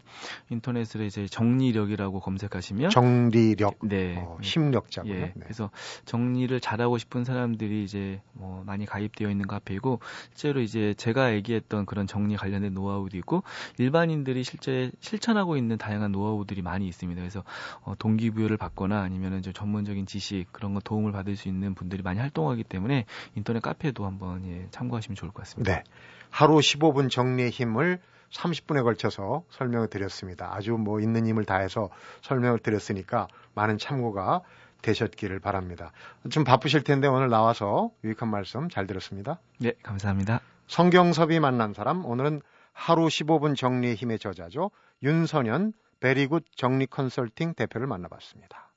[0.49, 5.13] 인터넷으로 이제 정리력이라고 검색하시면 정리력, 네, 어, 힘력자고요.
[5.13, 5.33] 예, 네.
[5.39, 5.69] 그래서
[6.05, 9.99] 정리를 잘하고 싶은 사람들이 이제 뭐 많이 가입되어 있는 카페이고
[10.33, 13.43] 실제로 이제 제가 얘기했던 그런 정리 관련된 노하우도 있고
[13.77, 17.21] 일반인들이 실제 실천하고 있는 다양한 노하우들이 많이 있습니다.
[17.21, 17.43] 그래서
[17.81, 22.19] 어, 동기부여를 받거나 아니면은 좀 전문적인 지식 그런 거 도움을 받을 수 있는 분들이 많이
[22.19, 25.75] 활동하기 때문에 인터넷 카페도 한번 예, 참고하시면 좋을 것 같습니다.
[25.75, 25.83] 네.
[26.29, 27.99] 하루 15분 정리의 힘을
[28.31, 30.53] 30분에 걸쳐서 설명을 드렸습니다.
[30.53, 31.89] 아주 뭐 있는 힘을 다해서
[32.21, 34.41] 설명을 드렸으니까 많은 참고가
[34.81, 35.91] 되셨기를 바랍니다.
[36.29, 39.39] 좀 바쁘실 텐데 오늘 나와서 유익한 말씀 잘 들었습니다.
[39.59, 40.41] 네, 감사합니다.
[40.67, 44.71] 성경섭이 만난 사람 오늘은 하루 15분 정리의 힘의 저자죠.
[45.03, 48.68] 윤선현 베리굿 정리 컨설팅 대표를 만나봤습니다.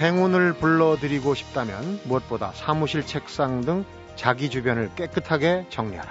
[0.00, 3.84] 행운을 불러드리고 싶다면 무엇보다 사무실 책상 등
[4.16, 6.10] 자기 주변을 깨끗하게 정리하라.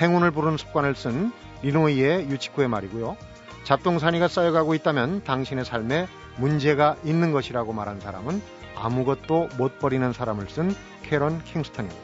[0.00, 1.30] 행운을 부르는 습관을 쓴
[1.62, 3.18] 리노이의 유치구의 말이고요.
[3.64, 8.40] 잡동사니가 쌓여가고 있다면 당신의 삶에 문제가 있는 것이라고 말한 사람은
[8.74, 12.00] 아무것도 못 버리는 사람을 쓴 캐런 킹스턴입니다.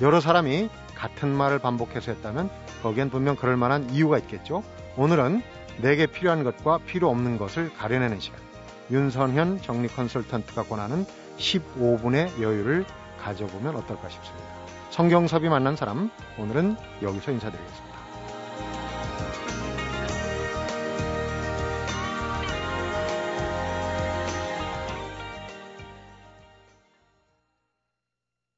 [0.00, 2.50] 여러 사람이 같은 말을 반복해서 했다면
[2.84, 4.62] 거기엔 분명 그럴 만한 이유가 있겠죠.
[4.96, 5.42] 오늘은
[5.78, 8.45] 내게 필요한 것과 필요 없는 것을 가려내는 시간.
[8.90, 11.04] 윤선현 정리 컨설턴트가 권하는
[11.38, 12.84] 15분의 여유를
[13.20, 14.46] 가져보면 어떨까 싶습니다.
[14.90, 17.85] 성경섭이 만난 사람, 오늘은 여기서 인사드리겠습니다.